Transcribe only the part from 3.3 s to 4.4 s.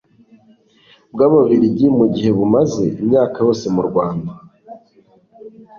yose mu Rwanda